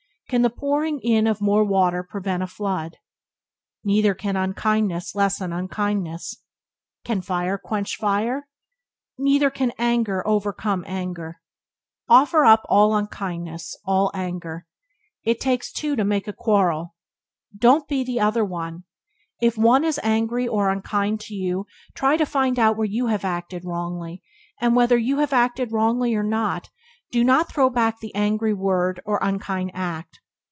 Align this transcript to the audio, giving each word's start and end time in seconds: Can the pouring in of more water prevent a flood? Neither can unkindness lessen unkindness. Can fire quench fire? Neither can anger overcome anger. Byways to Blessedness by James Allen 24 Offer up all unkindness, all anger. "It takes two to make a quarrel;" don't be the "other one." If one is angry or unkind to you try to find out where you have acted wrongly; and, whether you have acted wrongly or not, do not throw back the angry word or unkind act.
Can 0.31 0.43
the 0.43 0.49
pouring 0.49 1.01
in 1.01 1.27
of 1.27 1.41
more 1.41 1.65
water 1.65 2.03
prevent 2.03 2.41
a 2.41 2.47
flood? 2.47 2.95
Neither 3.83 4.13
can 4.13 4.37
unkindness 4.37 5.13
lessen 5.13 5.51
unkindness. 5.51 6.41
Can 7.03 7.19
fire 7.21 7.57
quench 7.57 7.97
fire? 7.97 8.47
Neither 9.17 9.49
can 9.49 9.73
anger 9.77 10.25
overcome 10.25 10.85
anger. 10.87 11.41
Byways 12.07 12.29
to 12.29 12.37
Blessedness 12.37 12.41
by 12.45 12.45
James 12.45 12.45
Allen 12.45 12.45
24 12.45 12.45
Offer 12.45 12.45
up 12.45 12.65
all 12.69 12.95
unkindness, 12.95 13.77
all 13.83 14.11
anger. 14.13 14.67
"It 15.25 15.41
takes 15.41 15.71
two 15.73 15.95
to 15.97 16.05
make 16.05 16.29
a 16.29 16.31
quarrel;" 16.31 16.95
don't 17.53 17.89
be 17.89 18.05
the 18.05 18.21
"other 18.21 18.45
one." 18.45 18.85
If 19.41 19.57
one 19.57 19.83
is 19.83 19.99
angry 20.01 20.47
or 20.47 20.69
unkind 20.69 21.19
to 21.27 21.33
you 21.35 21.65
try 21.93 22.15
to 22.15 22.25
find 22.25 22.57
out 22.57 22.77
where 22.77 22.85
you 22.85 23.07
have 23.07 23.25
acted 23.25 23.65
wrongly; 23.65 24.23
and, 24.61 24.77
whether 24.77 24.97
you 24.97 25.17
have 25.17 25.33
acted 25.33 25.73
wrongly 25.73 26.15
or 26.15 26.23
not, 26.23 26.69
do 27.11 27.25
not 27.25 27.49
throw 27.51 27.69
back 27.69 27.99
the 27.99 28.15
angry 28.15 28.53
word 28.53 29.01
or 29.03 29.19
unkind 29.21 29.69
act. 29.73 30.19